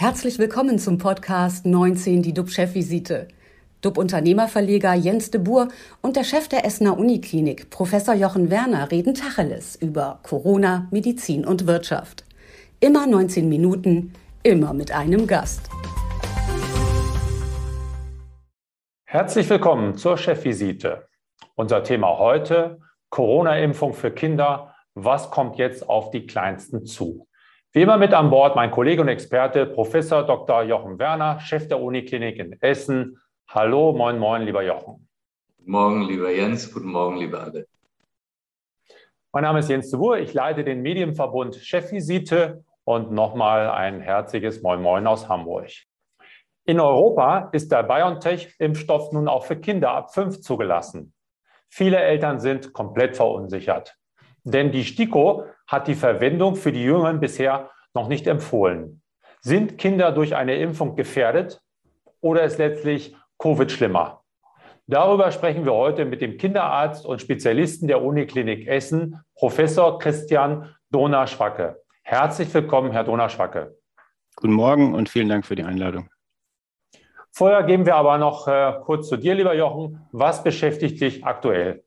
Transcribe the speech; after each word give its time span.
Herzlich 0.00 0.38
willkommen 0.38 0.78
zum 0.78 0.96
Podcast 0.96 1.66
19, 1.66 2.22
die 2.22 2.32
DUB-Chefvisite. 2.32 3.26
DUB-Unternehmerverleger 3.80 4.94
Jens 4.94 5.32
de 5.32 5.40
Boer 5.40 5.66
und 6.02 6.14
der 6.14 6.22
Chef 6.22 6.46
der 6.46 6.64
Essener 6.64 6.96
Uniklinik, 6.96 7.68
Professor 7.70 8.14
Jochen 8.14 8.48
Werner, 8.48 8.92
reden 8.92 9.14
Tacheles 9.14 9.74
über 9.74 10.20
Corona, 10.22 10.86
Medizin 10.92 11.44
und 11.44 11.66
Wirtschaft. 11.66 12.24
Immer 12.78 13.08
19 13.08 13.48
Minuten, 13.48 14.12
immer 14.44 14.72
mit 14.72 14.92
einem 14.92 15.26
Gast. 15.26 15.68
Herzlich 19.04 19.50
willkommen 19.50 19.96
zur 19.96 20.16
Chefvisite. 20.16 21.08
Unser 21.56 21.82
Thema 21.82 22.18
heute, 22.20 22.78
Corona-Impfung 23.10 23.94
für 23.94 24.12
Kinder. 24.12 24.76
Was 24.94 25.32
kommt 25.32 25.56
jetzt 25.56 25.88
auf 25.88 26.12
die 26.12 26.24
Kleinsten 26.24 26.86
zu? 26.86 27.27
Wie 27.72 27.82
immer 27.82 27.98
mit 27.98 28.14
an 28.14 28.30
Bord 28.30 28.56
mein 28.56 28.70
Kollege 28.70 29.02
und 29.02 29.08
Experte, 29.08 29.66
Professor 29.66 30.24
Dr. 30.24 30.62
Jochen 30.62 30.98
Werner, 30.98 31.38
Chef 31.40 31.68
der 31.68 31.78
Uniklinik 31.78 32.38
in 32.38 32.56
Essen. 32.62 33.18
Hallo, 33.46 33.92
moin, 33.92 34.18
moin, 34.18 34.40
lieber 34.42 34.62
Jochen. 34.62 35.06
Guten 35.58 35.70
Morgen, 35.70 36.02
lieber 36.04 36.30
Jens. 36.30 36.72
Guten 36.72 36.88
Morgen, 36.88 37.18
liebe 37.18 37.38
alle. 37.38 37.66
Mein 39.32 39.42
Name 39.42 39.58
ist 39.58 39.68
Jens 39.68 39.90
de 39.90 40.00
Wuhr. 40.00 40.16
Ich 40.16 40.32
leite 40.32 40.64
den 40.64 40.80
Medienverbund 40.80 41.56
Chefvisite 41.56 42.64
und 42.84 43.12
nochmal 43.12 43.68
ein 43.68 44.00
herzliches 44.00 44.62
Moin, 44.62 44.80
moin 44.80 45.06
aus 45.06 45.28
Hamburg. 45.28 45.68
In 46.64 46.80
Europa 46.80 47.50
ist 47.52 47.70
der 47.70 47.82
BioNTech-Impfstoff 47.82 49.12
nun 49.12 49.28
auch 49.28 49.44
für 49.44 49.56
Kinder 49.56 49.90
ab 49.90 50.14
fünf 50.14 50.40
zugelassen. 50.40 51.12
Viele 51.68 51.98
Eltern 51.98 52.40
sind 52.40 52.72
komplett 52.72 53.14
verunsichert. 53.14 53.97
Denn 54.50 54.72
die 54.72 54.84
STIKO 54.84 55.44
hat 55.66 55.88
die 55.88 55.94
Verwendung 55.94 56.56
für 56.56 56.72
die 56.72 56.82
Jüngeren 56.82 57.20
bisher 57.20 57.70
noch 57.92 58.08
nicht 58.08 58.26
empfohlen. 58.26 59.02
Sind 59.40 59.76
Kinder 59.76 60.10
durch 60.10 60.34
eine 60.34 60.56
Impfung 60.56 60.96
gefährdet 60.96 61.60
oder 62.20 62.44
ist 62.44 62.58
letztlich 62.58 63.14
Covid 63.38 63.70
schlimmer? 63.70 64.22
Darüber 64.86 65.30
sprechen 65.32 65.66
wir 65.66 65.74
heute 65.74 66.06
mit 66.06 66.22
dem 66.22 66.38
Kinderarzt 66.38 67.04
und 67.04 67.20
Spezialisten 67.20 67.88
der 67.88 68.02
Uniklinik 68.02 68.66
Essen, 68.66 69.20
Professor 69.34 69.98
Christian 69.98 70.74
Donner-Schwacke. 70.90 71.82
Herzlich 72.02 72.52
willkommen, 72.54 72.90
Herr 72.92 73.04
Donner-Schwacke. 73.04 73.76
Guten 74.36 74.54
Morgen 74.54 74.94
und 74.94 75.10
vielen 75.10 75.28
Dank 75.28 75.44
für 75.44 75.56
die 75.56 75.64
Einladung. 75.64 76.08
Vorher 77.32 77.64
gehen 77.64 77.84
wir 77.84 77.96
aber 77.96 78.16
noch 78.16 78.48
äh, 78.48 78.72
kurz 78.82 79.08
zu 79.08 79.18
dir, 79.18 79.34
lieber 79.34 79.54
Jochen. 79.54 80.08
Was 80.10 80.42
beschäftigt 80.42 81.02
dich 81.02 81.24
aktuell? 81.24 81.84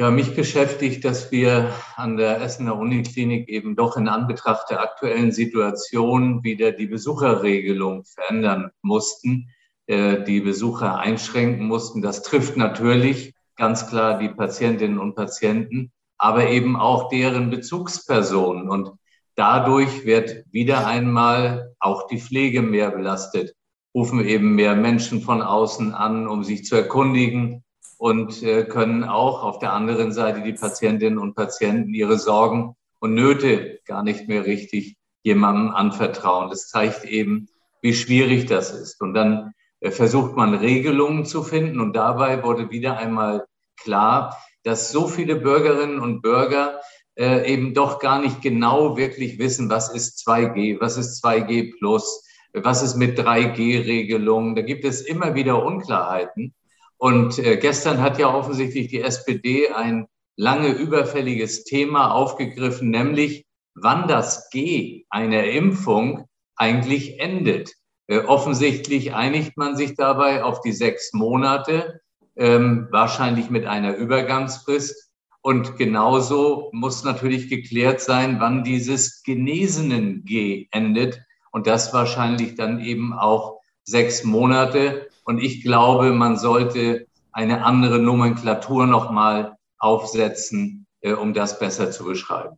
Ja, 0.00 0.10
mich 0.10 0.34
beschäftigt, 0.34 1.04
dass 1.04 1.30
wir 1.30 1.74
an 1.94 2.16
der 2.16 2.40
Essener 2.40 2.78
Uniklinik 2.78 3.50
eben 3.50 3.76
doch 3.76 3.98
in 3.98 4.08
Anbetracht 4.08 4.70
der 4.70 4.80
aktuellen 4.80 5.30
Situation 5.30 6.42
wieder 6.42 6.72
die 6.72 6.86
Besucherregelung 6.86 8.06
verändern 8.06 8.70
mussten, 8.80 9.50
äh, 9.88 10.24
die 10.24 10.40
Besucher 10.40 10.98
einschränken 10.98 11.66
mussten. 11.66 12.00
Das 12.00 12.22
trifft 12.22 12.56
natürlich 12.56 13.34
ganz 13.56 13.88
klar 13.88 14.18
die 14.18 14.30
Patientinnen 14.30 14.98
und 14.98 15.16
Patienten, 15.16 15.92
aber 16.16 16.48
eben 16.48 16.76
auch 16.76 17.10
deren 17.10 17.50
Bezugspersonen. 17.50 18.70
Und 18.70 18.92
dadurch 19.34 20.06
wird 20.06 20.46
wieder 20.50 20.86
einmal 20.86 21.74
auch 21.78 22.06
die 22.06 22.22
Pflege 22.22 22.62
mehr 22.62 22.90
belastet. 22.90 23.54
Rufen 23.94 24.24
eben 24.24 24.54
mehr 24.54 24.76
Menschen 24.76 25.20
von 25.20 25.42
außen 25.42 25.92
an, 25.92 26.26
um 26.26 26.42
sich 26.42 26.64
zu 26.64 26.74
erkundigen, 26.74 27.64
und 28.00 28.42
äh, 28.42 28.64
können 28.64 29.04
auch 29.04 29.42
auf 29.42 29.58
der 29.58 29.74
anderen 29.74 30.10
Seite 30.10 30.40
die 30.40 30.54
Patientinnen 30.54 31.18
und 31.18 31.34
Patienten 31.34 31.92
ihre 31.92 32.18
Sorgen 32.18 32.74
und 32.98 33.12
Nöte 33.12 33.78
gar 33.84 34.02
nicht 34.02 34.26
mehr 34.26 34.46
richtig 34.46 34.96
jemandem 35.22 35.74
anvertrauen. 35.74 36.48
Das 36.48 36.70
zeigt 36.70 37.04
eben, 37.04 37.48
wie 37.82 37.92
schwierig 37.92 38.46
das 38.46 38.70
ist. 38.72 39.02
Und 39.02 39.12
dann 39.12 39.52
äh, 39.80 39.90
versucht 39.90 40.34
man 40.34 40.54
Regelungen 40.54 41.26
zu 41.26 41.42
finden. 41.42 41.78
Und 41.78 41.92
dabei 41.92 42.42
wurde 42.42 42.70
wieder 42.70 42.96
einmal 42.96 43.44
klar, 43.78 44.34
dass 44.62 44.90
so 44.90 45.06
viele 45.06 45.36
Bürgerinnen 45.36 46.00
und 46.00 46.22
Bürger 46.22 46.80
äh, 47.16 47.52
eben 47.52 47.74
doch 47.74 47.98
gar 47.98 48.18
nicht 48.22 48.40
genau 48.40 48.96
wirklich 48.96 49.38
wissen, 49.38 49.68
was 49.68 49.94
ist 49.94 50.26
2G, 50.26 50.80
was 50.80 50.96
ist 50.96 51.22
2G 51.22 51.76
plus, 51.76 52.24
was 52.54 52.82
ist 52.82 52.96
mit 52.96 53.20
3G-Regelungen. 53.20 54.54
Da 54.54 54.62
gibt 54.62 54.86
es 54.86 55.02
immer 55.02 55.34
wieder 55.34 55.62
Unklarheiten. 55.62 56.54
Und 57.00 57.38
äh, 57.38 57.56
gestern 57.56 58.02
hat 58.02 58.18
ja 58.18 58.32
offensichtlich 58.32 58.88
die 58.88 59.00
SPD 59.00 59.70
ein 59.70 60.06
lange 60.36 60.68
überfälliges 60.68 61.64
Thema 61.64 62.12
aufgegriffen, 62.12 62.90
nämlich 62.90 63.46
wann 63.74 64.06
das 64.06 64.50
G 64.50 65.06
einer 65.08 65.44
Impfung 65.44 66.26
eigentlich 66.56 67.18
endet. 67.18 67.72
Äh, 68.06 68.18
offensichtlich 68.18 69.14
einigt 69.14 69.56
man 69.56 69.76
sich 69.76 69.94
dabei 69.94 70.44
auf 70.44 70.60
die 70.60 70.72
sechs 70.72 71.14
Monate, 71.14 72.02
ähm, 72.36 72.88
wahrscheinlich 72.90 73.48
mit 73.48 73.64
einer 73.64 73.96
Übergangsfrist. 73.96 75.10
Und 75.40 75.78
genauso 75.78 76.68
muss 76.72 77.02
natürlich 77.02 77.48
geklärt 77.48 78.02
sein, 78.02 78.40
wann 78.40 78.62
dieses 78.62 79.22
genesenen 79.22 80.26
G 80.26 80.68
endet. 80.70 81.22
Und 81.50 81.66
das 81.66 81.94
wahrscheinlich 81.94 82.56
dann 82.56 82.80
eben 82.80 83.14
auch 83.14 83.60
sechs 83.84 84.22
Monate. 84.22 85.08
Und 85.24 85.38
ich 85.38 85.62
glaube, 85.62 86.12
man 86.12 86.36
sollte 86.36 87.06
eine 87.32 87.64
andere 87.64 87.98
Nomenklatur 87.98 88.86
nochmal 88.86 89.56
aufsetzen, 89.78 90.86
äh, 91.00 91.12
um 91.12 91.34
das 91.34 91.58
besser 91.58 91.90
zu 91.90 92.04
beschreiben. 92.04 92.56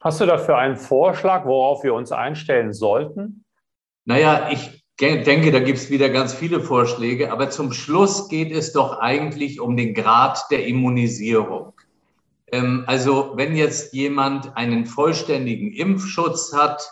Hast 0.00 0.20
du 0.20 0.26
dafür 0.26 0.58
einen 0.58 0.76
Vorschlag, 0.76 1.46
worauf 1.46 1.82
wir 1.82 1.94
uns 1.94 2.12
einstellen 2.12 2.74
sollten? 2.74 3.44
Naja, 4.04 4.50
ich 4.50 4.84
denke, 5.00 5.50
da 5.50 5.60
gibt 5.60 5.78
es 5.78 5.90
wieder 5.90 6.10
ganz 6.10 6.34
viele 6.34 6.60
Vorschläge, 6.60 7.32
aber 7.32 7.50
zum 7.50 7.72
Schluss 7.72 8.28
geht 8.28 8.52
es 8.52 8.72
doch 8.72 8.98
eigentlich 8.98 9.60
um 9.60 9.76
den 9.76 9.94
Grad 9.94 10.44
der 10.50 10.66
Immunisierung. 10.66 11.72
Ähm, 12.52 12.84
also 12.86 13.32
wenn 13.36 13.56
jetzt 13.56 13.94
jemand 13.94 14.56
einen 14.56 14.86
vollständigen 14.86 15.72
Impfschutz 15.72 16.52
hat, 16.52 16.86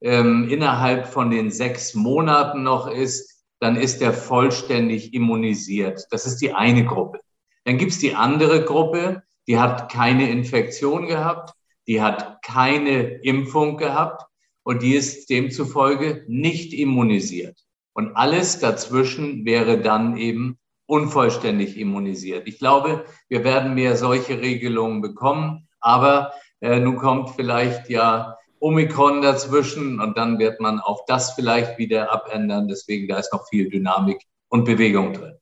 ähm, 0.00 0.48
innerhalb 0.48 1.08
von 1.08 1.30
den 1.30 1.50
sechs 1.50 1.94
Monaten 1.94 2.62
noch 2.62 2.86
ist, 2.88 3.37
dann 3.60 3.76
ist 3.76 4.00
er 4.02 4.12
vollständig 4.12 5.14
immunisiert. 5.14 6.06
Das 6.10 6.26
ist 6.26 6.38
die 6.38 6.52
eine 6.52 6.84
Gruppe. 6.84 7.20
Dann 7.64 7.78
gibt 7.78 7.92
es 7.92 7.98
die 7.98 8.14
andere 8.14 8.64
Gruppe, 8.64 9.22
die 9.46 9.58
hat 9.58 9.90
keine 9.90 10.30
Infektion 10.30 11.06
gehabt, 11.06 11.54
die 11.86 12.00
hat 12.02 12.42
keine 12.42 13.02
Impfung 13.22 13.76
gehabt 13.76 14.24
und 14.62 14.82
die 14.82 14.94
ist 14.94 15.30
demzufolge 15.30 16.24
nicht 16.28 16.72
immunisiert. 16.72 17.58
Und 17.94 18.14
alles 18.16 18.60
dazwischen 18.60 19.44
wäre 19.44 19.80
dann 19.80 20.16
eben 20.16 20.58
unvollständig 20.86 21.76
immunisiert. 21.76 22.46
Ich 22.46 22.58
glaube, 22.58 23.04
wir 23.28 23.44
werden 23.44 23.74
mehr 23.74 23.96
solche 23.96 24.40
Regelungen 24.40 25.02
bekommen, 25.02 25.68
aber 25.80 26.32
äh, 26.60 26.78
nun 26.80 26.96
kommt 26.96 27.30
vielleicht 27.30 27.90
ja 27.90 28.36
Omikron 28.60 29.22
dazwischen 29.22 30.00
und 30.00 30.16
dann 30.16 30.38
wird 30.38 30.60
man 30.60 30.80
auch 30.80 31.04
das 31.06 31.32
vielleicht 31.32 31.78
wieder 31.78 32.12
abändern. 32.12 32.68
Deswegen 32.68 33.08
da 33.08 33.18
ist 33.18 33.32
noch 33.32 33.48
viel 33.48 33.68
Dynamik 33.68 34.22
und 34.48 34.64
Bewegung 34.64 35.12
drin. 35.12 35.34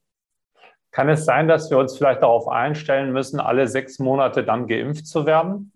Kann 0.90 1.08
es 1.08 1.24
sein, 1.24 1.46
dass 1.46 1.70
wir 1.70 1.78
uns 1.78 1.96
vielleicht 1.96 2.22
darauf 2.22 2.48
einstellen 2.48 3.12
müssen, 3.12 3.38
alle 3.38 3.68
sechs 3.68 3.98
Monate 3.98 4.44
dann 4.44 4.66
geimpft 4.66 5.06
zu 5.06 5.26
werden? 5.26 5.72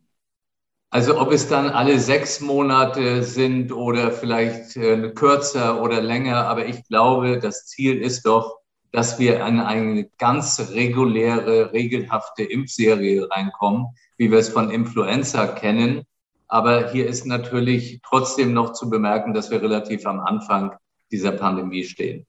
Also 0.92 1.20
ob 1.20 1.30
es 1.30 1.48
dann 1.48 1.68
alle 1.68 2.00
sechs 2.00 2.40
Monate 2.40 3.22
sind 3.22 3.70
oder 3.70 4.10
vielleicht 4.10 4.76
äh, 4.76 5.10
kürzer 5.10 5.82
oder 5.82 6.00
länger, 6.00 6.48
aber 6.48 6.66
ich 6.66 6.82
glaube, 6.88 7.38
das 7.38 7.66
Ziel 7.66 8.02
ist 8.02 8.26
doch, 8.26 8.60
dass 8.90 9.20
wir 9.20 9.44
an 9.44 9.60
eine 9.60 10.08
ganz 10.18 10.72
reguläre, 10.72 11.72
regelhafte 11.72 12.42
Impfserie 12.42 13.30
reinkommen, 13.30 13.86
wie 14.16 14.32
wir 14.32 14.38
es 14.38 14.48
von 14.48 14.70
Influenza 14.70 15.46
kennen. 15.46 16.02
Aber 16.50 16.90
hier 16.90 17.06
ist 17.06 17.26
natürlich 17.26 18.00
trotzdem 18.02 18.52
noch 18.52 18.72
zu 18.72 18.90
bemerken, 18.90 19.32
dass 19.32 19.52
wir 19.52 19.62
relativ 19.62 20.04
am 20.04 20.18
Anfang 20.18 20.74
dieser 21.12 21.30
Pandemie 21.30 21.84
stehen. 21.84 22.26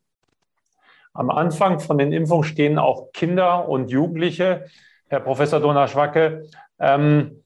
Am 1.13 1.31
Anfang 1.31 1.79
von 1.79 1.97
den 1.97 2.13
Impfungen 2.13 2.43
stehen 2.43 2.77
auch 2.77 3.11
Kinder 3.13 3.67
und 3.67 3.89
Jugendliche. 3.89 4.67
Herr 5.07 5.21
Professor 5.21 5.59
Donner-Schwacke, 5.59 6.45
ähm, 6.79 7.43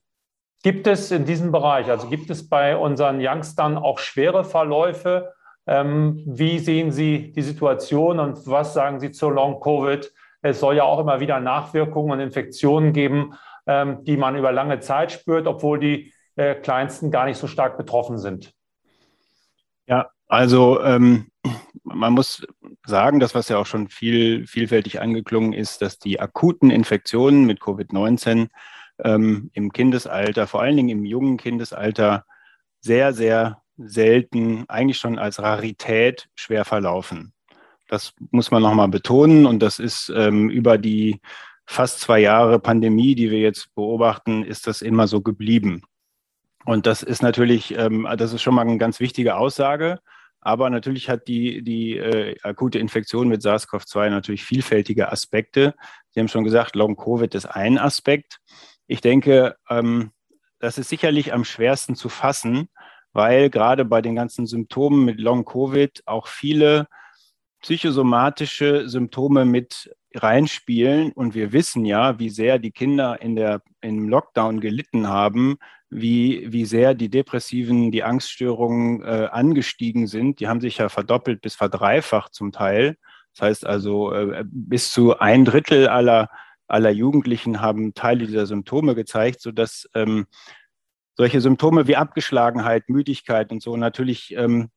gibt 0.64 0.86
es 0.86 1.12
in 1.12 1.26
diesem 1.26 1.54
Bereich, 1.54 1.90
also 1.90 2.10
gibt 2.10 2.30
es 2.30 2.50
bei 2.50 2.76
unseren 2.76 3.20
Youngstern 3.22 3.78
auch 3.78 3.98
schwere 3.98 4.44
Verläufe? 4.44 5.34
Ähm, 5.66 6.22
wie 6.28 6.60
sehen 6.60 6.92
Sie 6.92 7.32
die 7.32 7.42
Situation 7.42 8.20
und 8.20 8.46
was 8.48 8.74
sagen 8.74 9.00
Sie 9.00 9.12
zur 9.12 9.32
Long-Covid? 9.32 10.12
Es 10.42 10.60
soll 10.60 10.76
ja 10.76 10.84
auch 10.84 11.00
immer 11.00 11.22
wieder 11.22 11.40
Nachwirkungen 11.40 12.12
und 12.12 12.20
Infektionen 12.20 12.92
geben, 12.92 13.34
ähm, 13.66 14.04
die 14.04 14.18
man 14.18 14.36
über 14.36 14.52
lange 14.52 14.82
Zeit 14.82 15.14
spürt, 15.14 15.48
obwohl 15.48 15.80
die 15.80 16.14
äh, 16.36 16.56
Kleinsten 16.56 17.12
gar 17.12 17.26
nicht 17.26 17.38
so 17.38 17.48
stark 17.48 17.78
betroffen 17.78 18.18
sind? 18.18 18.54
Ja, 19.88 20.10
also 20.28 20.82
ähm, 20.82 21.28
man 21.84 22.14
muss 22.14 22.46
sagen, 22.86 23.20
das, 23.20 23.36
was 23.36 23.50
ja 23.50 23.58
auch 23.58 23.66
schon 23.66 23.90
viel, 23.90 24.48
vielfältig 24.48 25.02
angeklungen 25.02 25.54
ist, 25.54 25.82
dass 25.82 26.00
die 26.00 26.20
akuten 26.20 26.72
Infektionen 26.72 27.46
mit 27.46 27.62
Covid-19 27.62 28.50
ähm, 29.04 29.50
im 29.54 29.72
Kindesalter, 29.72 30.48
vor 30.48 30.62
allen 30.62 30.78
Dingen 30.78 30.90
im 30.90 31.06
jungen 31.06 31.38
Kindesalter, 31.38 32.26
sehr, 32.80 33.14
sehr 33.14 33.62
selten, 33.78 34.66
eigentlich 34.68 34.98
schon 34.98 35.20
als 35.20 35.42
Rarität 35.42 36.28
schwer 36.36 36.66
verlaufen. 36.66 37.34
Das 37.88 38.14
muss 38.32 38.52
man 38.52 38.64
nochmal 38.64 38.88
betonen 38.88 39.46
und 39.46 39.60
das 39.60 39.80
ist 39.80 40.12
ähm, 40.16 40.50
über 40.50 40.78
die 40.78 41.20
fast 41.66 42.00
zwei 42.00 42.20
Jahre 42.20 42.60
Pandemie, 42.60 43.16
die 43.16 43.30
wir 43.30 43.40
jetzt 43.40 43.74
beobachten, 43.76 44.44
ist 44.44 44.68
das 44.68 44.82
immer 44.82 45.08
so 45.08 45.22
geblieben. 45.22 45.84
Und 46.66 46.88
das 46.88 47.04
ist 47.04 47.22
natürlich, 47.22 47.78
ähm, 47.78 48.08
das 48.18 48.34
ist 48.34 48.42
schon 48.42 48.56
mal 48.56 48.62
eine 48.62 48.78
ganz 48.78 49.00
wichtige 49.00 49.36
Aussage. 49.36 50.00
Aber 50.42 50.70
natürlich 50.70 51.10
hat 51.10 51.28
die, 51.28 51.64
die 51.64 51.98
äh, 51.98 52.36
akute 52.44 52.78
Infektion 52.78 53.28
mit 53.28 53.42
SARS-CoV-2 53.42 54.10
natürlich 54.10 54.44
vielfältige 54.44 55.12
Aspekte. 55.12 55.74
Sie 56.12 56.20
haben 56.20 56.28
schon 56.28 56.44
gesagt, 56.44 56.76
Long-Covid 56.76 57.34
ist 57.34 57.46
ein 57.48 57.80
Aspekt. 57.80 58.40
Ich 58.86 59.02
denke, 59.02 59.56
ähm, 59.70 60.12
das 60.60 60.78
ist 60.78 60.90
sicherlich 60.90 61.34
am 61.34 61.46
schwersten 61.46 61.96
zu 61.96 62.10
fassen, 62.10 62.70
weil 63.12 63.50
gerade 63.50 63.86
bei 63.86 64.02
den 64.02 64.16
ganzen 64.16 64.46
Symptomen 64.46 65.04
mit 65.04 65.20
Long-Covid 65.20 66.04
auch 66.06 66.28
viele 66.28 66.88
psychosomatische 67.62 68.88
Symptome 68.88 69.46
mit 69.46 69.96
reinspielen. 70.14 71.12
Und 71.12 71.34
wir 71.34 71.54
wissen 71.54 71.86
ja, 71.86 72.20
wie 72.20 72.30
sehr 72.30 72.60
die 72.60 72.72
Kinder 72.72 73.20
in 73.20 73.36
der, 73.36 73.64
im 73.82 74.08
Lockdown 74.10 74.62
gelitten 74.62 75.08
haben, 75.08 75.58
wie, 75.96 76.52
wie 76.52 76.66
sehr 76.66 76.94
die 76.94 77.10
Depressiven, 77.10 77.92
die 77.92 78.04
Angststörungen 78.04 79.02
äh, 79.02 79.30
angestiegen 79.32 80.08
sind. 80.08 80.40
Die 80.40 80.48
haben 80.48 80.62
sich 80.62 80.78
ja 80.78 80.90
verdoppelt 80.90 81.42
bis 81.42 81.56
verdreifacht 81.56 82.34
zum 82.34 82.52
Teil. 82.52 82.98
Das 83.34 83.42
heißt 83.48 83.66
also, 83.66 84.12
äh, 84.12 84.44
bis 84.48 84.92
zu 84.92 85.20
ein 85.20 85.46
Drittel 85.46 85.88
aller, 85.88 86.30
aller 86.68 86.92
Jugendlichen 86.92 87.62
haben 87.62 87.94
Teile 87.94 88.28
dieser 88.28 88.46
Symptome 88.46 88.96
gezeigt, 88.96 89.42
sodass 89.42 89.90
ähm, 89.94 90.26
solche 91.16 91.42
Symptome 91.42 91.88
wie 91.88 91.96
Abgeschlagenheit, 91.96 92.90
Müdigkeit 92.90 93.52
und 93.52 93.62
so 93.62 93.78
natürlich 93.78 94.36
ähm, 94.36 94.70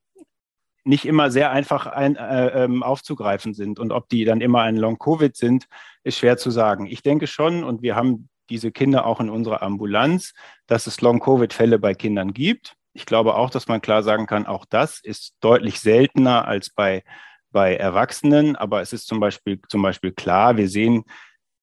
nicht 0.84 1.04
immer 1.04 1.30
sehr 1.30 1.50
einfach 1.50 1.86
ein, 1.86 2.16
äh, 2.16 2.64
ähm, 2.64 2.82
aufzugreifen 2.82 3.54
sind. 3.54 3.78
Und 3.78 3.92
ob 3.92 4.08
die 4.08 4.24
dann 4.24 4.40
immer 4.40 4.62
ein 4.62 4.76
Long-Covid 4.76 5.36
sind, 5.36 5.66
ist 6.02 6.18
schwer 6.18 6.38
zu 6.38 6.50
sagen. 6.50 6.86
Ich 6.86 7.02
denke 7.02 7.26
schon, 7.26 7.64
und 7.64 7.82
wir 7.82 7.94
haben 7.94 8.28
diese 8.50 8.72
Kinder 8.72 9.06
auch 9.06 9.20
in 9.20 9.30
unserer 9.30 9.62
Ambulanz, 9.62 10.34
dass 10.66 10.86
es 10.86 11.00
Long-Covid-Fälle 11.00 11.78
bei 11.78 11.94
Kindern 11.94 12.32
gibt. 12.32 12.74
Ich 12.92 13.06
glaube 13.06 13.34
auch, 13.34 13.50
dass 13.50 13.68
man 13.68 13.80
klar 13.80 14.02
sagen 14.02 14.26
kann, 14.26 14.46
auch 14.46 14.64
das 14.64 15.00
ist 15.00 15.36
deutlich 15.40 15.80
seltener 15.80 16.46
als 16.46 16.70
bei, 16.70 17.04
bei 17.50 17.76
Erwachsenen. 17.76 18.56
Aber 18.56 18.80
es 18.80 18.92
ist 18.92 19.06
zum 19.06 19.20
Beispiel, 19.20 19.60
zum 19.68 19.82
Beispiel 19.82 20.12
klar, 20.12 20.56
wir 20.56 20.68
sehen 20.68 21.04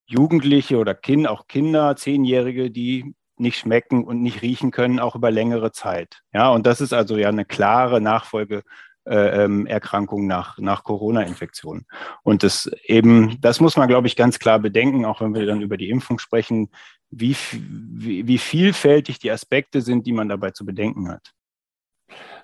Jugendliche 0.05 0.77
oder 0.77 0.93
kind, 0.93 1.27
auch 1.27 1.47
Kinder, 1.47 1.95
Zehnjährige, 1.95 2.71
die 2.71 3.15
nicht 3.37 3.57
schmecken 3.57 4.03
und 4.05 4.21
nicht 4.21 4.41
riechen 4.41 4.71
können, 4.71 4.99
auch 4.99 5.15
über 5.15 5.31
längere 5.31 5.71
Zeit. 5.71 6.21
Ja, 6.33 6.49
und 6.49 6.65
das 6.65 6.79
ist 6.79 6.93
also 6.93 7.17
ja 7.17 7.29
eine 7.29 7.45
klare 7.45 7.99
Nachfolge 7.99 8.63
Erkrankung 9.05 10.27
nach, 10.27 10.57
nach 10.57 10.83
Corona-Infektion. 10.83 11.85
Und 12.23 12.43
das 12.43 12.71
eben, 12.85 13.39
das 13.41 13.59
muss 13.59 13.77
man, 13.77 13.87
glaube 13.87 14.07
ich, 14.07 14.15
ganz 14.15 14.39
klar 14.39 14.59
bedenken, 14.59 15.05
auch 15.05 15.21
wenn 15.21 15.35
wir 15.35 15.45
dann 15.45 15.61
über 15.61 15.77
die 15.77 15.89
Impfung 15.89 16.19
sprechen, 16.19 16.69
wie, 17.11 17.35
wie, 17.51 18.27
wie 18.27 18.37
vielfältig 18.37 19.19
die 19.19 19.31
Aspekte 19.31 19.81
sind, 19.81 20.05
die 20.05 20.13
man 20.13 20.29
dabei 20.29 20.51
zu 20.51 20.65
bedenken 20.65 21.09
hat. 21.09 21.31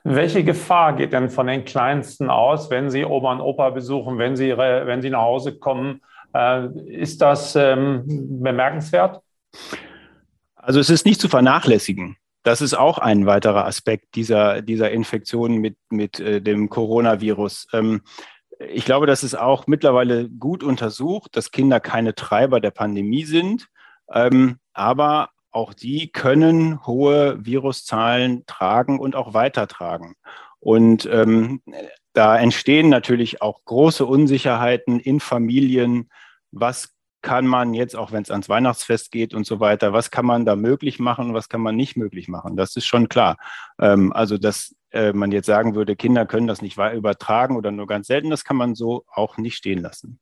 Welche 0.04 0.44
Gefahr 0.44 0.96
geht 0.96 1.14
denn 1.14 1.30
von 1.30 1.48
den 1.48 1.66
Kleinsten 1.66 2.30
aus, 2.30 2.70
wenn 2.70 2.90
sie 2.90 3.06
Oma 3.06 3.34
und 3.34 3.42
Opa 3.42 3.70
besuchen, 3.70 4.18
wenn 4.18 4.36
sie, 4.36 4.58
wenn 4.58 5.02
sie 5.02 5.12
nach 5.12 5.22
Hause 5.22 5.60
kommen? 5.60 6.02
Äh, 6.34 6.68
ist 6.88 7.22
das 7.22 7.56
ähm, 7.56 8.04
bemerkenswert? 8.42 9.22
Also 10.56 10.80
es 10.80 10.90
ist 10.90 11.06
nicht 11.06 11.22
zu 11.22 11.28
vernachlässigen. 11.28 12.18
Das 12.44 12.62
ist 12.62 12.74
auch 12.74 12.98
ein 12.98 13.26
weiterer 13.26 13.66
Aspekt 13.66 14.16
dieser, 14.16 14.62
dieser 14.62 14.92
Infektion 14.92 15.58
mit, 15.58 15.78
mit 15.90 16.20
äh, 16.20 16.42
dem 16.42 16.70
Coronavirus. 16.70 17.68
Ähm, 17.74 18.02
ich 18.70 18.86
glaube, 18.86 19.08
das 19.08 19.24
ist 19.24 19.36
auch 19.36 19.68
mittlerweile 19.68 20.30
gut 20.30 20.64
untersucht, 20.64 21.36
dass 21.36 21.52
Kinder 21.52 21.80
keine 21.80 22.16
Treiber 22.16 22.60
der 22.60 22.72
Pandemie 22.72 23.26
sind. 23.26 23.68
Ähm, 24.12 24.58
aber 24.74 25.30
auch 25.52 25.74
die 25.74 26.12
können 26.12 26.86
hohe 26.86 27.44
Viruszahlen 27.46 28.46
tragen 28.46 29.00
und 29.00 29.16
auch 29.16 29.34
weitertragen. 29.34 30.16
Und 30.60 31.08
ähm, 31.12 31.62
da 32.14 32.38
entstehen 32.38 32.90
natürlich 32.90 33.42
auch 33.42 33.64
große 33.66 34.06
Unsicherheiten 34.06 35.00
in 35.00 35.20
Familien. 35.20 36.10
Was 36.52 36.94
kann 37.22 37.46
man 37.46 37.74
jetzt, 37.74 37.96
auch 37.96 38.12
wenn 38.12 38.24
es 38.24 38.32
ans 38.32 38.50
Weihnachtsfest 38.50 39.12
geht 39.12 39.34
und 39.34 39.46
so 39.46 39.60
weiter, 39.60 39.94
was 39.94 40.12
kann 40.12 40.26
man 40.26 40.46
da 40.46 40.56
möglich 40.56 41.00
machen 41.00 41.30
und 41.30 41.34
was 41.34 41.50
kann 41.50 41.62
man 41.62 41.76
nicht 41.76 41.96
möglich 41.96 42.28
machen? 42.28 42.56
Das 42.56 42.76
ist 42.76 42.86
schon 42.86 43.10
klar. 43.10 43.38
Ähm, 43.80 44.12
also, 44.14 44.38
dass 44.38 44.76
äh, 44.92 45.14
man 45.14 45.32
jetzt 45.32 45.46
sagen 45.46 45.76
würde, 45.76 45.96
Kinder 45.96 46.26
können 46.26 46.48
das 46.48 46.62
nicht 46.62 46.78
übertragen 46.78 47.56
oder 47.56 47.72
nur 47.72 47.88
ganz 47.88 48.08
selten, 48.08 48.30
das 48.30 48.44
kann 48.44 48.58
man 48.58 48.76
so 48.76 49.06
auch 49.14 49.38
nicht 49.38 49.56
stehen 49.56 49.82
lassen. 49.82 50.20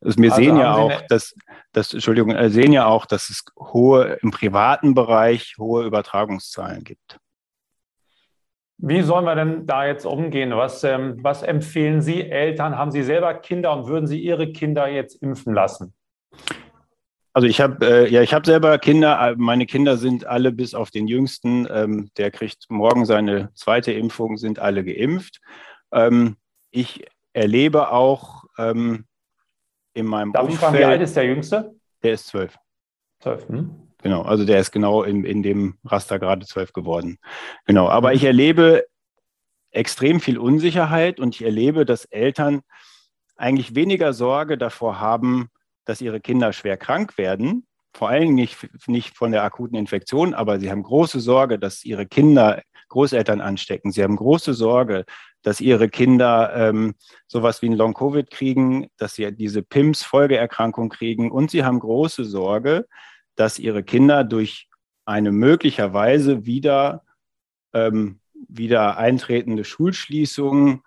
Also 0.00 0.18
wir 0.18 0.30
also 0.30 0.42
sehen 0.42 0.56
ja 0.56 0.74
auch, 0.74 1.02
dass, 1.08 1.34
dass, 1.72 1.92
Entschuldigung, 1.92 2.30
äh, 2.30 2.50
sehen 2.50 2.72
ja 2.72 2.86
auch, 2.86 3.04
dass 3.04 3.30
es 3.30 3.44
hohe 3.58 4.18
im 4.22 4.30
privaten 4.30 4.94
Bereich 4.94 5.56
hohe 5.58 5.84
Übertragungszahlen 5.84 6.84
gibt. 6.84 7.18
Wie 8.78 9.02
sollen 9.02 9.24
wir 9.24 9.34
denn 9.34 9.66
da 9.66 9.84
jetzt 9.86 10.06
umgehen? 10.06 10.52
Was, 10.52 10.84
ähm, 10.84 11.18
was 11.20 11.42
empfehlen 11.42 12.00
Sie 12.00 12.22
Eltern? 12.22 12.78
Haben 12.78 12.92
Sie 12.92 13.02
selber 13.02 13.34
Kinder 13.34 13.76
und 13.76 13.88
würden 13.88 14.06
Sie 14.06 14.20
Ihre 14.20 14.52
Kinder 14.52 14.88
jetzt 14.88 15.20
impfen 15.20 15.52
lassen? 15.52 15.94
Also 17.32 17.46
ich 17.46 17.60
habe 17.60 17.84
äh, 17.86 18.08
ja, 18.08 18.22
ich 18.22 18.32
habe 18.34 18.46
selber 18.46 18.78
Kinder. 18.78 19.34
Meine 19.36 19.66
Kinder 19.66 19.96
sind 19.96 20.26
alle 20.26 20.52
bis 20.52 20.74
auf 20.74 20.90
den 20.90 21.08
Jüngsten. 21.08 21.66
Ähm, 21.70 22.10
der 22.16 22.30
kriegt 22.30 22.66
morgen 22.68 23.04
seine 23.04 23.50
zweite 23.54 23.92
Impfung, 23.92 24.36
sind 24.36 24.60
alle 24.60 24.84
geimpft. 24.84 25.40
Ähm, 25.92 26.36
ich 26.70 27.04
erlebe 27.32 27.90
auch 27.90 28.44
ähm, 28.58 29.06
in 29.94 30.06
meinem 30.06 30.32
Darf 30.32 30.44
Umfeld. 30.44 30.62
Darf 30.62 30.70
ich 30.70 30.76
fragen, 30.76 30.78
wie 30.78 30.84
alt 30.84 31.02
ist 31.02 31.16
der 31.16 31.24
Jüngste? 31.24 31.74
Der 32.02 32.12
ist 32.12 32.28
zwölf. 32.28 32.56
Zwölf. 33.20 33.48
Hm? 33.48 33.87
Genau, 34.02 34.22
also 34.22 34.44
der 34.44 34.60
ist 34.60 34.70
genau 34.70 35.02
in, 35.02 35.24
in 35.24 35.42
dem 35.42 35.78
Raster 35.84 36.18
gerade 36.18 36.46
zwölf 36.46 36.72
geworden. 36.72 37.18
Genau, 37.66 37.88
aber 37.88 38.14
ich 38.14 38.24
erlebe 38.24 38.84
extrem 39.70 40.20
viel 40.20 40.38
Unsicherheit 40.38 41.20
und 41.20 41.34
ich 41.34 41.42
erlebe, 41.42 41.84
dass 41.84 42.04
Eltern 42.04 42.60
eigentlich 43.36 43.74
weniger 43.74 44.12
Sorge 44.12 44.56
davor 44.56 45.00
haben, 45.00 45.48
dass 45.84 46.00
ihre 46.00 46.20
Kinder 46.20 46.52
schwer 46.52 46.76
krank 46.76 47.18
werden. 47.18 47.66
Vor 47.94 48.08
allem 48.08 48.34
nicht, 48.34 48.68
nicht 48.86 49.16
von 49.16 49.32
der 49.32 49.42
akuten 49.42 49.76
Infektion, 49.76 50.34
aber 50.34 50.60
sie 50.60 50.70
haben 50.70 50.82
große 50.82 51.20
Sorge, 51.20 51.58
dass 51.58 51.84
ihre 51.84 52.06
Kinder 52.06 52.62
Großeltern 52.88 53.40
anstecken. 53.40 53.92
Sie 53.92 54.02
haben 54.02 54.16
große 54.16 54.54
Sorge, 54.54 55.04
dass 55.42 55.60
ihre 55.60 55.88
Kinder 55.88 56.52
ähm, 56.54 56.94
sowas 57.26 57.62
wie 57.62 57.68
ein 57.68 57.76
Long-Covid 57.76 58.30
kriegen, 58.30 58.88
dass 58.96 59.14
sie 59.14 59.30
diese 59.32 59.62
PIMS-Folgeerkrankung 59.62 60.88
kriegen. 60.88 61.30
Und 61.30 61.50
sie 61.50 61.64
haben 61.64 61.80
große 61.80 62.24
Sorge, 62.24 62.86
dass 63.38 63.58
ihre 63.58 63.82
Kinder 63.82 64.24
durch 64.24 64.68
eine 65.04 65.32
möglicherweise 65.32 66.44
wieder, 66.44 67.04
ähm, 67.72 68.20
wieder 68.48 68.98
eintretende 68.98 69.64
Schulschließung, 69.64 70.82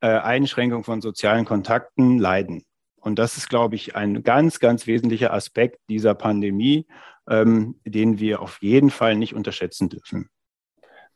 äh, 0.00 0.08
Einschränkung 0.08 0.84
von 0.84 1.00
sozialen 1.00 1.44
Kontakten 1.44 2.18
leiden. 2.18 2.64
Und 2.96 3.18
das 3.18 3.36
ist, 3.36 3.48
glaube 3.48 3.76
ich, 3.76 3.96
ein 3.96 4.22
ganz, 4.22 4.58
ganz 4.58 4.86
wesentlicher 4.86 5.32
Aspekt 5.32 5.80
dieser 5.88 6.14
Pandemie, 6.14 6.86
ähm, 7.28 7.80
den 7.84 8.18
wir 8.18 8.40
auf 8.40 8.58
jeden 8.60 8.90
Fall 8.90 9.16
nicht 9.16 9.34
unterschätzen 9.34 9.88
dürfen. 9.88 10.28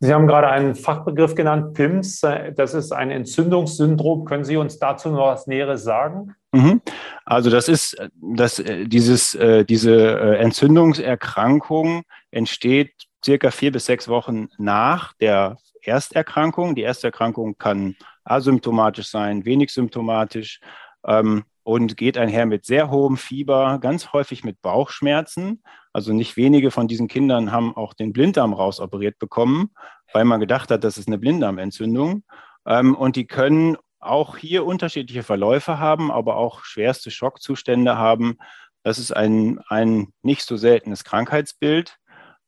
Sie 0.03 0.15
haben 0.15 0.27
gerade 0.27 0.49
einen 0.49 0.75
Fachbegriff 0.75 1.35
genannt, 1.35 1.75
PIMS. 1.75 2.23
Das 2.57 2.73
ist 2.73 2.91
ein 2.91 3.11
Entzündungssyndrom. 3.11 4.25
Können 4.25 4.45
Sie 4.45 4.57
uns 4.57 4.79
dazu 4.79 5.11
noch 5.11 5.27
was 5.27 5.47
Näheres 5.47 5.85
sagen? 5.85 6.35
Mhm. 6.53 6.81
Also 7.27 7.51
das 7.51 7.69
ist, 7.69 7.97
das, 8.15 8.59
äh, 8.59 8.87
dieses, 8.87 9.35
äh, 9.35 9.65
diese 9.65 9.95
äh, 9.95 10.39
Entzündungserkrankung 10.39 12.05
entsteht 12.31 12.93
circa 13.23 13.51
vier 13.51 13.73
bis 13.73 13.85
sechs 13.85 14.09
Wochen 14.09 14.49
nach 14.57 15.13
der 15.21 15.59
Ersterkrankung. 15.83 16.75
Die 16.75 16.83
Ersterkrankung 16.83 17.59
kann 17.59 17.95
asymptomatisch 18.25 19.09
sein, 19.09 19.45
wenig 19.45 19.71
symptomatisch 19.71 20.61
ähm, 21.05 21.45
und 21.63 21.99
geht 21.99 22.17
einher 22.17 22.47
mit 22.47 22.65
sehr 22.65 22.91
hohem 22.91 23.19
Fieber, 23.19 23.79
ganz 23.81 24.15
häufig 24.15 24.45
mit 24.45 24.63
Bauchschmerzen. 24.63 25.63
Also 25.93 26.13
nicht 26.13 26.37
wenige 26.37 26.71
von 26.71 26.89
diesen 26.89 27.09
Kindern 27.09 27.53
haben 27.53 27.77
auch 27.77 27.95
den 27.95 28.13
Blinddarm 28.13 28.53
rausoperiert 28.53 29.19
bekommen, 29.19 29.71
weil 30.13 30.25
man 30.25 30.41
gedacht 30.41 30.71
hat, 30.71 30.85
das 30.85 30.99
ist 30.99 31.09
eine 31.09 31.19
Blinddarmentzündung. 31.19 32.23
Ähm, 32.67 32.95
und 32.95 33.17
die 33.17 33.27
können 33.27 33.77
auch 33.99 34.37
hier 34.37 34.65
unterschiedliche 34.65 35.23
Verläufe 35.23 35.79
haben, 35.79 36.11
aber 36.11 36.37
auch 36.37 36.65
schwerste 36.65 37.11
Schockzustände 37.11 37.99
haben. 37.99 38.39
Das 38.83 38.99
ist 38.99 39.13
ein, 39.13 39.61
ein 39.69 40.13
nicht 40.23 40.43
so 40.43 40.57
seltenes 40.57 41.05
Krankheitsbild. 41.05 41.99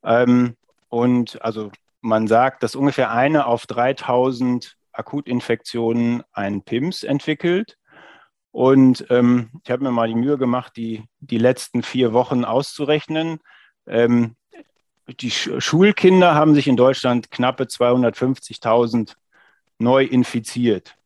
Ähm, 0.05 0.57
und 0.89 1.43
also 1.43 1.71
man 2.01 2.27
sagt, 2.27 2.63
dass 2.63 2.75
ungefähr 2.75 3.11
eine 3.11 3.47
auf 3.47 3.67
3000 3.67 4.77
Akutinfektionen 4.93 6.23
einen 6.33 6.63
PIMS 6.63 7.03
entwickelt. 7.03 7.79
Und 8.53 9.07
ähm, 9.09 9.51
ich 9.65 9.71
habe 9.71 9.83
mir 9.83 9.91
mal 9.91 10.09
die 10.09 10.15
Mühe 10.15 10.37
gemacht, 10.39 10.77
die, 10.77 11.05
die 11.21 11.39
letzten 11.39 11.83
vier 11.83 12.13
Wochen 12.13 12.45
auszurechnen. 12.45 13.41
Ähm, 13.87 14.37
die 15.21 15.31
Schulkinder 15.31 16.35
haben 16.35 16.55
sich 16.55 16.69
in 16.69 16.77
Deutschland 16.77 17.31
knappe 17.31 17.65
250.000 17.65 19.15
neu 19.79 20.05
infiziert. 20.05 20.97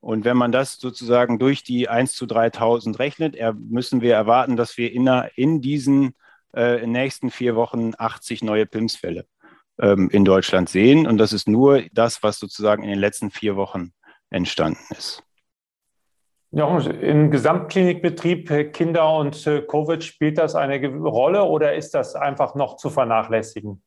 Und 0.00 0.24
wenn 0.24 0.36
man 0.36 0.52
das 0.52 0.76
sozusagen 0.76 1.38
durch 1.38 1.62
die 1.62 1.88
1 1.88 2.14
zu 2.14 2.24
3000 2.24 2.98
rechnet, 2.98 3.36
müssen 3.58 4.00
wir 4.00 4.14
erwarten, 4.14 4.56
dass 4.56 4.78
wir 4.78 4.92
in, 4.92 5.06
in 5.34 5.60
diesen 5.60 6.14
äh, 6.54 6.86
nächsten 6.86 7.30
vier 7.30 7.54
Wochen 7.54 7.92
80 7.98 8.42
neue 8.42 8.64
PIMS-Fälle 8.64 9.26
ähm, 9.78 10.08
in 10.10 10.24
Deutschland 10.24 10.70
sehen. 10.70 11.06
Und 11.06 11.18
das 11.18 11.32
ist 11.32 11.48
nur 11.48 11.82
das, 11.92 12.22
was 12.22 12.38
sozusagen 12.38 12.82
in 12.82 12.88
den 12.88 12.98
letzten 12.98 13.30
vier 13.30 13.56
Wochen 13.56 13.92
entstanden 14.30 14.82
ist. 14.96 15.22
Ja, 16.52 16.78
Im 16.78 17.30
Gesamtklinikbetrieb 17.30 18.50
äh, 18.50 18.64
Kinder 18.64 19.14
und 19.16 19.46
äh, 19.46 19.62
Covid 19.62 20.02
spielt 20.02 20.36
das 20.36 20.56
eine 20.56 20.84
Rolle 20.98 21.44
oder 21.44 21.74
ist 21.74 21.94
das 21.94 22.16
einfach 22.16 22.56
noch 22.56 22.76
zu 22.76 22.90
vernachlässigen? 22.90 23.82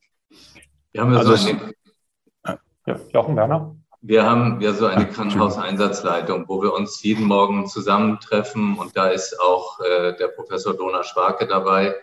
Wir 0.94 1.02
haben 1.02 1.12
ja 1.12 1.20
also 1.20 1.36
so 1.36 1.50
eine, 1.50 2.58
ja, 2.86 3.00
Jochen 3.10 3.36
Werner. 3.36 3.76
Wir 4.02 4.24
haben 4.24 4.62
ja 4.62 4.74
so 4.74 4.86
eine 4.86 5.08
Krankenhauseinsatzleitung, 5.08 6.46
wo 6.48 6.62
wir 6.62 6.74
uns 6.74 7.02
jeden 7.04 7.26
Morgen 7.26 7.68
zusammentreffen 7.68 8.78
und 8.78 8.96
da 8.96 9.08
ist 9.08 9.40
auch 9.42 9.80
äh, 9.80 10.16
der 10.18 10.28
Professor 10.28 10.74
Dona 10.74 11.04
Schwarke 11.04 11.48
dabei 11.48 11.96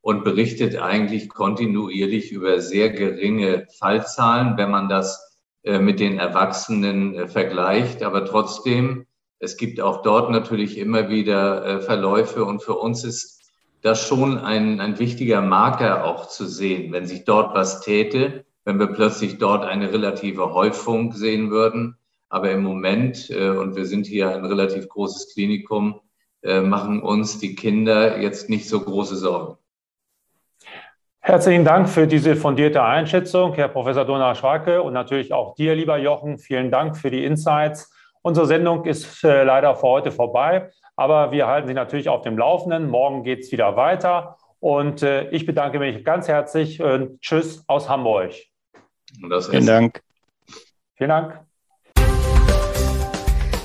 und 0.00 0.22
berichtet 0.22 0.76
eigentlich 0.76 1.28
kontinuierlich 1.28 2.30
über 2.30 2.60
sehr 2.60 2.90
geringe 2.90 3.66
Fallzahlen, 3.78 4.56
wenn 4.58 4.70
man 4.70 4.88
das 4.88 5.40
äh, 5.62 5.78
mit 5.78 5.98
den 5.98 6.18
Erwachsenen 6.18 7.14
äh, 7.14 7.26
vergleicht. 7.26 8.02
Aber 8.02 8.26
trotzdem, 8.26 9.06
es 9.38 9.56
gibt 9.56 9.80
auch 9.80 10.02
dort 10.02 10.30
natürlich 10.30 10.78
immer 10.78 11.08
wieder 11.08 11.64
äh, 11.64 11.80
Verläufe 11.80 12.44
und 12.44 12.62
für 12.62 12.74
uns 12.74 13.04
ist 13.04 13.52
das 13.82 14.06
schon 14.06 14.38
ein, 14.38 14.80
ein 14.80 14.98
wichtiger 14.98 15.42
Marker 15.42 16.04
auch 16.04 16.28
zu 16.28 16.46
sehen, 16.46 16.92
wenn 16.92 17.06
sich 17.06 17.24
dort 17.24 17.54
was 17.54 17.80
täte, 17.80 18.44
wenn 18.64 18.78
wir 18.78 18.86
plötzlich 18.86 19.38
dort 19.38 19.64
eine 19.64 19.92
relative 19.92 20.54
Häufung 20.54 21.12
sehen 21.12 21.50
würden. 21.50 21.98
Aber 22.30 22.50
im 22.50 22.62
Moment, 22.62 23.28
und 23.28 23.76
wir 23.76 23.84
sind 23.84 24.06
hier 24.06 24.34
ein 24.34 24.46
relativ 24.46 24.88
großes 24.88 25.34
Klinikum, 25.34 26.00
machen 26.42 27.02
uns 27.02 27.38
die 27.38 27.54
Kinder 27.54 28.18
jetzt 28.18 28.48
nicht 28.48 28.66
so 28.66 28.80
große 28.80 29.16
Sorgen. 29.16 29.58
Herzlichen 31.26 31.64
Dank 31.64 31.88
für 31.88 32.06
diese 32.06 32.36
fundierte 32.36 32.82
Einschätzung, 32.82 33.54
Herr 33.54 33.68
Professor 33.68 34.04
Donner 34.04 34.34
Schwarke 34.34 34.82
und 34.82 34.92
natürlich 34.92 35.32
auch 35.32 35.54
dir, 35.54 35.74
lieber 35.74 35.96
Jochen. 35.96 36.38
Vielen 36.38 36.70
Dank 36.70 36.98
für 36.98 37.10
die 37.10 37.24
Insights. 37.24 37.93
Unsere 38.26 38.46
Sendung 38.46 38.86
ist 38.86 39.22
äh, 39.22 39.44
leider 39.44 39.76
für 39.76 39.82
heute 39.82 40.10
vorbei, 40.10 40.70
aber 40.96 41.30
wir 41.30 41.46
halten 41.46 41.68
Sie 41.68 41.74
natürlich 41.74 42.08
auf 42.08 42.22
dem 42.22 42.38
Laufenden. 42.38 42.88
Morgen 42.88 43.22
geht 43.22 43.40
es 43.40 43.52
wieder 43.52 43.76
weiter 43.76 44.38
und 44.60 45.02
äh, 45.02 45.28
ich 45.28 45.44
bedanke 45.44 45.78
mich 45.78 46.06
ganz 46.06 46.26
herzlich 46.26 46.82
und 46.82 47.20
Tschüss 47.20 47.62
aus 47.66 47.86
Hamburg. 47.90 48.32
Vielen 49.50 49.66
Dank. 49.66 50.00
Vielen 50.94 51.10
Dank. 51.10 51.38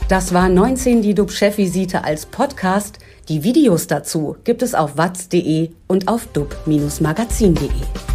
Das 0.10 0.34
war 0.34 0.50
19 0.50 1.04
die 1.04 1.14
DUB-Chefvisite 1.14 2.04
als 2.04 2.26
Podcast. 2.26 3.00
Die 3.30 3.46
Videos 3.46 3.88
dazu 3.88 4.36
gibt 4.44 4.62
es 4.62 4.76
auf 4.76 4.98
watz.de 4.98 5.70
und 5.88 6.10
auf 6.10 6.28
dub-magazin.de. 6.34 8.09